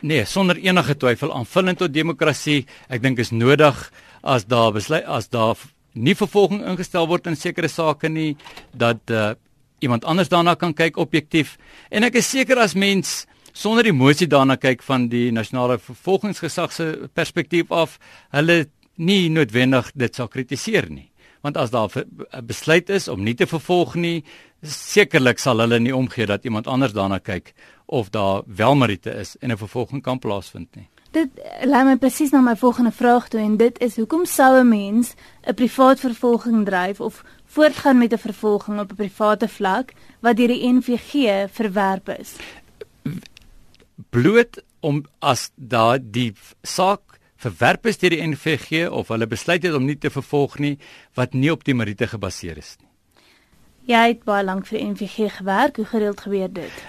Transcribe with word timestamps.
Nee, 0.00 0.24
sonder 0.24 0.56
enige 0.56 0.94
twyfel 0.96 1.32
aanvullend 1.36 1.78
tot 1.82 1.92
demokrasie. 1.92 2.64
Ek 2.88 3.02
dink 3.04 3.18
is 3.20 3.34
nodig 3.36 3.76
as 4.22 4.46
daar 4.48 4.72
besluit 4.72 5.04
as 5.04 5.28
daar 5.28 5.60
nie 5.92 6.14
vervolging 6.14 6.62
ingestel 6.64 7.08
word 7.10 7.26
in 7.26 7.36
sekere 7.36 7.68
sake 7.68 8.08
nie 8.08 8.36
dat 8.72 9.10
uh, 9.10 9.32
iemand 9.80 10.04
anders 10.04 10.28
daarna 10.28 10.54
kan 10.54 10.74
kyk 10.76 10.96
objektief 11.00 11.56
en 11.90 12.06
ek 12.06 12.20
is 12.20 12.30
seker 12.30 12.60
as 12.62 12.76
mens 12.78 13.26
sonder 13.52 13.88
emosie 13.90 14.28
daarna 14.30 14.56
kyk 14.60 14.84
van 14.86 15.08
die 15.10 15.30
nasionale 15.34 15.80
vervolgingsgesag 15.82 16.72
se 16.72 16.86
perspektief 17.14 17.72
af 17.72 17.98
hulle 18.36 18.68
nie 18.96 19.28
noodwendig 19.32 19.90
dit 19.96 20.14
sal 20.14 20.30
kritiseer 20.30 20.90
nie 20.90 21.09
want 21.40 21.56
as 21.56 21.70
daar 21.70 21.88
'n 21.88 22.46
besluit 22.46 22.90
is 22.90 23.08
om 23.08 23.22
nie 23.22 23.34
te 23.34 23.46
vervolg 23.46 23.94
nie 23.94 24.24
sekerlik 24.62 25.38
sal 25.38 25.58
hulle 25.58 25.78
nie 25.78 25.96
omgee 25.96 26.26
dat 26.26 26.44
iemand 26.44 26.66
anders 26.66 26.92
daarna 26.92 27.18
kyk 27.18 27.54
of 27.86 28.10
daar 28.10 28.42
wel 28.46 28.74
meriete 28.74 29.10
is 29.10 29.36
en 29.40 29.50
'n 29.50 29.56
vervolging 29.56 30.02
kan 30.02 30.18
plaasvind 30.18 30.76
nie 30.76 30.88
Dit 31.10 31.30
lei 31.66 31.82
my 31.84 31.96
presies 31.98 32.30
na 32.30 32.38
my 32.40 32.52
volgende 32.56 32.92
vraag 32.94 33.28
toe 33.28 33.40
en 33.42 33.56
dit 33.58 33.78
is 33.82 33.96
hoekom 33.96 34.26
sou 34.26 34.60
'n 34.60 34.68
mens 34.68 35.14
'n 35.42 35.54
privaat 35.54 36.00
vervolging 36.00 36.64
dryf 36.64 37.00
of 37.00 37.24
voortgaan 37.46 37.98
met 37.98 38.12
'n 38.12 38.18
vervolging 38.18 38.80
op 38.80 38.90
'n 38.90 38.94
private 38.94 39.48
vlak 39.48 39.92
wat 40.20 40.36
deur 40.36 40.48
die 40.48 40.72
NVG 40.72 41.48
verwerp 41.50 42.08
is? 42.08 42.36
Bloot 44.10 44.62
om 44.80 45.04
as 45.18 45.50
daar 45.54 45.98
die 46.02 46.32
saak 46.62 47.19
verwerp 47.40 47.86
is 47.86 47.98
deur 48.00 48.14
die 48.14 48.22
NVG 48.26 48.86
of 48.88 49.08
hulle 49.12 49.26
besluit 49.26 49.64
het 49.64 49.74
om 49.76 49.86
nie 49.88 49.98
te 49.98 50.12
vervolg 50.12 50.58
nie 50.60 50.76
wat 51.18 51.34
nie 51.34 51.50
op 51.52 51.64
die 51.64 51.74
meriete 51.74 52.08
gebaseer 52.10 52.60
is 52.60 52.76
nie. 52.80 52.88
Jy 53.90 54.00
het 54.12 54.24
baie 54.28 54.44
lank 54.44 54.68
vir 54.68 54.78
die 54.78 54.88
NVG 54.92 55.30
gewerk, 55.38 55.80
hoe 55.80 55.88
gereeld 55.88 56.20
gebeur 56.20 56.50
dit? 56.52 56.82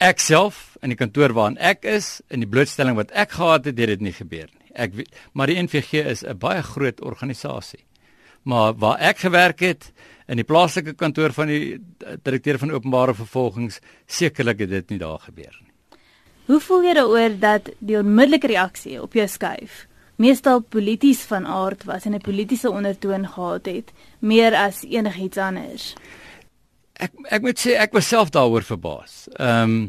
Ek 0.00 0.22
self 0.24 0.78
in 0.80 0.94
die 0.94 0.96
kantoor 0.96 1.34
waarin 1.36 1.58
ek 1.60 1.84
is, 1.84 2.22
in 2.32 2.40
die 2.40 2.48
blootstelling 2.48 2.96
wat 2.96 3.12
ek 3.12 3.36
gehad 3.36 3.68
het, 3.68 3.76
het 3.76 3.92
dit 3.92 4.04
nie 4.06 4.14
gebeur 4.16 4.48
nie. 4.48 4.70
Ek 4.72 4.94
weet, 4.96 5.12
maar 5.36 5.50
die 5.50 5.60
NVG 5.60 6.06
is 6.08 6.24
'n 6.24 6.38
baie 6.38 6.62
groot 6.62 7.00
organisasie. 7.00 7.84
Maar 8.42 8.74
waar 8.74 8.98
ek 8.98 9.18
gewerk 9.18 9.60
het 9.60 9.92
in 10.26 10.36
die 10.36 10.44
plaaslike 10.44 10.94
kantoor 10.94 11.32
van 11.32 11.46
die 11.46 11.78
direkteur 12.22 12.58
van 12.58 12.70
openbare 12.70 13.14
vervolgings, 13.14 13.80
sekerlik 14.06 14.58
het 14.58 14.70
dit 14.70 14.90
nie 14.90 14.98
daar 14.98 15.18
gebeur 15.18 15.54
nie. 15.60 15.98
Hoe 16.46 16.60
voel 16.60 16.82
jy 16.82 16.94
daaroor 16.94 17.38
dat 17.38 17.70
die 17.78 17.98
onmiddellike 17.98 18.46
reaksie 18.46 19.02
op 19.02 19.12
jou 19.14 19.26
skuif 19.28 19.86
meestal 20.20 20.60
polities 20.60 21.22
van 21.28 21.46
aard 21.48 21.84
was 21.88 22.04
en 22.04 22.14
'n 22.14 22.20
politieke 22.20 22.70
ondertoon 22.70 23.24
gehad 23.28 23.66
het, 23.66 23.92
meer 24.18 24.54
as 24.54 24.84
enigiets 24.84 25.38
anders? 25.38 25.94
ek 27.00 27.16
ek 27.36 27.46
moet 27.46 27.60
sê 27.60 27.76
ek 27.80 27.96
was 27.96 28.08
self 28.10 28.32
daaroor 28.34 28.66
verbaas. 28.66 29.24
Ehm 29.38 29.64
um, 29.64 29.80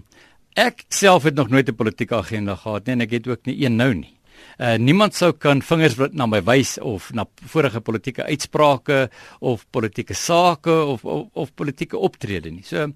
ek 0.59 0.83
self 0.91 1.23
het 1.23 1.37
nog 1.39 1.47
nooit 1.49 1.69
'n 1.69 1.75
politieke 1.75 2.15
agenda 2.15 2.55
gehad 2.55 2.85
nie 2.85 2.93
en 2.93 3.01
ek 3.01 3.11
het 3.11 3.27
ook 3.27 3.45
nie 3.45 3.63
een 3.63 3.75
nou 3.75 3.93
nie. 3.93 4.15
Uh 4.59 4.75
niemand 4.77 5.15
sou 5.15 5.31
kan 5.31 5.61
vingers 5.61 5.95
na 6.11 6.25
my 6.25 6.41
wys 6.43 6.77
of 6.79 7.13
na 7.13 7.25
vorige 7.47 7.79
politieke 7.79 8.23
uitsprake 8.23 9.09
of 9.39 9.65
politieke 9.71 10.13
sake 10.13 10.71
of 10.71 11.05
of, 11.05 11.27
of 11.33 11.53
politieke 11.55 11.97
optrede 11.97 12.51
nie. 12.51 12.63
So 12.63 12.77
ehm 12.77 12.91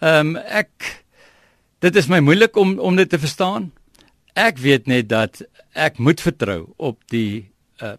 um, 0.00 0.36
ek 0.36 1.04
dit 1.80 1.96
is 1.96 2.08
my 2.08 2.20
moeilik 2.20 2.56
om 2.56 2.78
om 2.78 2.96
dit 2.96 3.08
te 3.08 3.18
verstaan. 3.18 3.72
Ek 4.34 4.58
weet 4.58 4.86
net 4.86 5.08
dat 5.08 5.42
ek 5.72 5.98
moet 5.98 6.20
vertrou 6.20 6.72
op 6.76 6.98
die 7.08 7.50
uh 7.82 7.96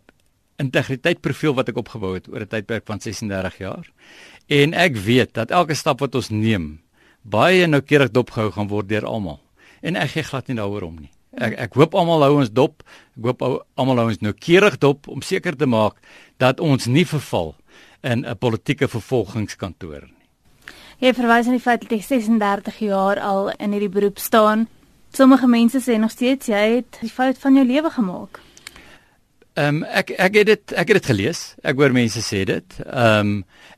integriteit 0.61 1.17
profiel 1.25 1.55
wat 1.57 1.71
ek 1.71 1.77
opgebou 1.81 2.13
het 2.13 2.27
oor 2.29 2.43
'n 2.43 2.47
tydperk 2.47 2.85
van 2.85 2.99
36 2.99 3.57
jaar. 3.57 3.85
En 4.47 4.73
ek 4.73 4.95
weet 4.95 5.33
dat 5.33 5.51
elke 5.51 5.73
stap 5.73 5.99
wat 5.99 6.15
ons 6.15 6.29
neem 6.29 6.81
baie 7.21 7.67
noukeurig 7.67 8.11
dopgehou 8.11 8.51
gaan 8.51 8.67
word 8.67 8.89
deur 8.89 9.05
almal. 9.05 9.39
En 9.81 9.95
ek 9.95 10.09
gee 10.09 10.23
glad 10.23 10.47
nie 10.47 10.57
daaroor 10.57 10.83
om 10.83 10.95
nie. 10.99 11.11
Ek 11.31 11.55
ek 11.59 11.73
hoop 11.73 11.95
almal 11.95 12.21
hou 12.21 12.37
ons 12.37 12.51
dop. 12.51 12.83
Ek 13.17 13.23
hoop 13.23 13.41
almal 13.75 13.97
hou 13.97 14.07
ons 14.07 14.21
noukeurig 14.21 14.77
dop 14.77 15.07
om 15.07 15.21
seker 15.21 15.55
te 15.55 15.65
maak 15.65 15.95
dat 16.37 16.59
ons 16.59 16.85
nie 16.85 17.05
verval 17.05 17.55
in 18.03 18.25
'n 18.25 18.37
politieke 18.37 18.87
vervolgingskantoor 18.87 20.01
nie. 20.01 20.21
Jy 20.99 21.13
verwys 21.13 21.47
aan 21.47 21.57
die 21.57 21.59
feit 21.59 21.81
dat 21.81 21.91
jy 21.91 22.01
36 22.01 22.79
jaar 22.79 23.19
al 23.19 23.49
in 23.57 23.71
hierdie 23.71 23.89
beroep 23.89 24.19
staan. 24.19 24.67
Sommige 25.11 25.47
mense 25.47 25.81
sê 25.83 25.97
nog 25.99 26.11
steeds 26.11 26.47
jy 26.47 26.63
het 26.77 26.97
die 27.01 27.11
fout 27.11 27.37
van 27.37 27.55
jou 27.55 27.65
lewe 27.67 27.89
gemaak. 27.89 28.39
Ehm 29.59 29.81
um, 29.81 29.83
ek 29.83 30.13
ek 30.15 30.35
het 30.39 30.47
dit 30.47 30.71
ek 30.71 30.93
het 30.93 30.97
dit 31.01 31.09
gelees. 31.11 31.39
Ek 31.63 31.75
hoor 31.75 31.91
mense 31.91 32.21
sê 32.23 32.45
dit. 32.47 32.77
Ehm 32.85 33.19
um, 33.19 33.33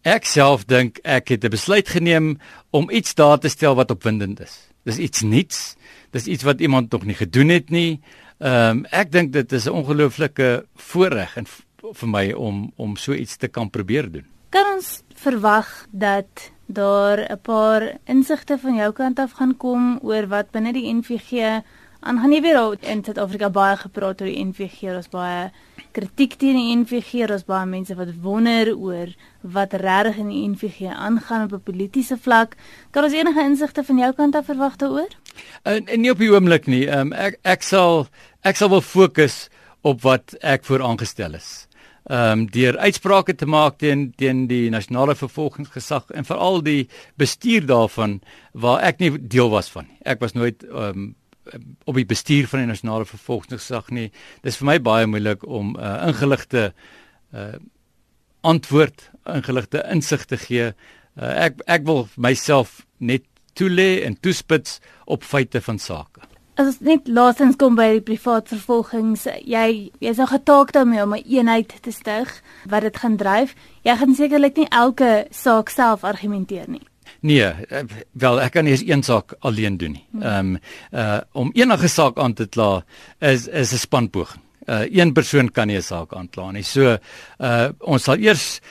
ek 0.05 0.27
self 0.29 0.67
dink 0.69 0.99
ek 1.03 1.33
het 1.33 1.43
'n 1.43 1.49
besluit 1.49 1.89
geneem 1.89 2.37
om 2.69 2.89
iets 2.91 3.15
daar 3.15 3.39
te 3.39 3.49
stel 3.49 3.75
wat 3.75 3.89
opwindend 3.91 4.39
is. 4.39 4.69
Dis 4.85 4.97
iets 4.97 5.21
nuuts. 5.21 5.75
Dis 6.11 6.27
iets 6.27 6.43
wat 6.43 6.61
iemand 6.61 6.91
nog 6.91 7.05
nie 7.05 7.15
gedoen 7.15 7.49
het 7.49 7.69
nie. 7.69 8.01
Ehm 8.37 8.69
um, 8.69 8.85
ek 8.91 9.11
dink 9.11 9.33
dit 9.33 9.51
is 9.51 9.65
'n 9.65 9.73
ongelooflike 9.73 10.65
voorreg 10.75 11.37
en 11.37 11.45
vir 11.93 12.09
my 12.09 12.31
om 12.31 12.71
om 12.75 12.95
so 12.95 13.13
iets 13.13 13.37
te 13.37 13.47
kan 13.47 13.69
probeer 13.69 14.11
doen. 14.11 14.25
Kan 14.49 14.75
ons 14.75 15.01
verwag 15.15 15.87
dat 15.91 16.51
daar 16.73 17.19
'n 17.29 17.39
paar 17.41 17.97
insigte 18.05 18.57
van 18.57 18.75
jou 18.75 18.91
kant 18.91 19.19
af 19.19 19.31
gaan 19.31 19.57
kom 19.57 19.99
oor 20.01 20.27
wat 20.27 20.51
binne 20.51 20.73
die 20.73 20.93
NVG 20.93 21.63
aan 22.03 22.19
gaan 22.19 22.29
nie 22.29 22.41
weer 22.41 22.77
in 22.81 23.03
Suid-Afrika 23.03 23.49
baie 23.49 23.77
gepraat 23.79 24.21
oor 24.21 24.27
die 24.27 24.43
NVG, 24.43 24.91
daar's 24.91 25.09
baie 25.11 25.51
kritiek 25.95 26.35
teen 26.41 26.57
die 26.57 26.75
NVG, 26.75 27.27
daar's 27.29 27.45
baie 27.47 27.65
mense 27.69 27.95
wat 27.95 28.11
wonder 28.21 28.73
oor 28.75 29.13
wat 29.55 29.75
regtig 29.79 30.19
in 30.23 30.31
die 30.33 30.43
NVG 30.49 30.91
aangaan 30.91 31.45
op 31.47 31.53
'n 31.53 31.63
politieke 31.63 32.17
vlak. 32.17 32.55
Kan 32.91 33.03
ons 33.03 33.13
enige 33.13 33.41
insigte 33.41 33.83
van 33.83 33.97
jou 33.97 34.13
kant 34.13 34.35
af 34.35 34.45
verwag 34.45 34.75
daaroor? 34.75 35.11
En, 35.63 35.85
en 35.85 36.01
nie 36.01 36.11
op 36.11 36.17
die 36.17 36.31
oomblik 36.31 36.67
nie. 36.67 36.87
Um, 36.87 37.13
ek 37.13 37.39
ek 37.43 37.63
sal 37.63 38.07
ek 38.41 38.55
sal 38.55 38.69
wil 38.69 38.81
fokus 38.81 39.49
op 39.81 40.01
wat 40.01 40.35
ek 40.41 40.65
vooraangestel 40.65 41.33
is. 41.33 41.67
Ehm 42.03 42.39
um, 42.39 42.45
deur 42.51 42.77
uitsprake 42.77 43.35
te 43.35 43.45
maak 43.47 43.77
teen 43.79 44.09
teen 44.19 44.47
die 44.47 44.69
nasionale 44.69 45.15
vervolgingsgesag 45.15 46.09
en 46.11 46.25
veral 46.27 46.59
die 46.63 46.89
bestuur 47.15 47.63
daarvan 47.65 48.17
waar 48.51 48.81
ek 48.83 48.99
nie 48.99 49.11
deel 49.17 49.47
was 49.49 49.69
van 49.71 49.87
nie. 49.87 49.99
Ek 50.03 50.19
was 50.19 50.35
nooit 50.35 50.65
ehm 50.67 50.89
um, 50.89 51.13
op 51.85 51.95
die 51.95 52.07
bestuur 52.07 52.47
van 52.47 52.59
die 52.59 52.67
nasionale 52.67 53.05
vervolgingsgesag 53.05 53.89
nie. 53.91 54.09
Dis 54.43 54.59
vir 54.59 54.65
my 54.65 54.77
baie 54.79 55.07
moeilik 55.07 55.47
om 55.47 55.75
'n 55.75 55.79
uh, 55.79 56.07
ingeligte 56.07 56.73
uh, 57.33 57.55
antwoord, 58.41 59.09
ingeligte 59.23 59.83
insig 59.91 60.25
te 60.25 60.37
gee. 60.37 60.73
Uh, 61.15 61.45
ek 61.47 61.63
ek 61.67 61.85
wil 61.85 62.07
myself 62.15 62.85
net 62.97 63.23
toelê 63.55 64.03
en 64.03 64.19
toespits 64.19 64.79
op 65.05 65.23
feite 65.23 65.61
van 65.61 65.79
sake. 65.79 66.32
As 66.53 66.77
dit 66.77 66.85
net 66.85 67.07
laasens 67.09 67.55
kom 67.57 67.73
by 67.73 67.87
die 67.95 68.03
privaat 68.05 68.51
vervolgings, 68.51 69.25
jy 69.41 69.89
jy's 70.03 70.19
nou 70.21 70.27
getaak 70.29 70.73
daarmee 70.75 71.01
om 71.01 71.15
'n 71.15 71.25
eenheid 71.25 71.73
te 71.81 71.91
stig 71.91 72.29
wat 72.69 72.81
dit 72.81 72.97
gaan 72.97 73.17
dryf. 73.17 73.55
Jy 73.83 73.95
gaan 73.97 74.15
sekerlik 74.15 74.57
nie 74.57 74.69
elke 74.69 75.25
saak 75.31 75.69
self 75.69 76.03
argumenteer 76.03 76.69
nie. 76.69 76.85
Nee, 77.21 77.43
eh, 77.43 77.83
wel 78.11 78.41
ek 78.41 78.51
kan 78.51 78.63
nie 78.63 78.71
eens 78.71 78.87
een 78.87 79.03
saak 79.03 79.33
alleen 79.39 79.77
doen 79.77 79.91
nie. 79.91 80.05
Ehm 80.21 80.55
um, 80.55 80.59
uh 80.91 81.21
om 81.31 81.51
enige 81.53 81.87
saak 81.87 82.19
aan 82.19 82.33
te 82.33 82.47
kla 82.47 82.83
is 83.19 83.47
is 83.47 83.73
'n 83.73 83.77
spanpoging. 83.77 84.41
Uh 84.67 84.85
een 84.91 85.13
persoon 85.13 85.51
kan 85.51 85.67
nie 85.67 85.77
'n 85.77 85.81
saak 85.81 86.13
aankla 86.13 86.51
nie. 86.51 86.63
So 86.63 86.97
uh 87.39 87.69
ons 87.79 88.03
sal 88.03 88.17
eers 88.17 88.61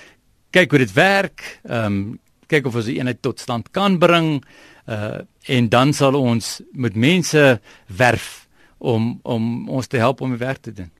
kyk 0.50 0.70
hoe 0.70 0.78
dit 0.78 0.92
werk, 0.92 1.60
ehm 1.64 1.86
um, 1.86 2.18
kyk 2.46 2.66
of 2.66 2.74
ons 2.74 2.86
'n 2.86 2.96
eenheid 2.96 3.22
tot 3.22 3.40
stand 3.40 3.70
kan 3.70 3.98
bring 3.98 4.44
uh 4.86 5.20
en 5.42 5.68
dan 5.68 5.92
sal 5.92 6.14
ons 6.14 6.60
met 6.70 6.94
mense 6.94 7.60
werf 7.86 8.46
om 8.78 9.18
om 9.22 9.68
ons 9.68 9.86
te 9.86 9.96
help 9.96 10.20
om 10.20 10.30
die 10.30 10.38
werk 10.38 10.62
te 10.62 10.72
doen. 10.72 10.92